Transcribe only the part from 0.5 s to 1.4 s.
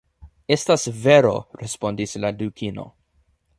"Estas vero,"